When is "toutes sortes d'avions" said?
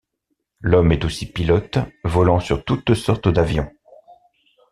2.65-3.71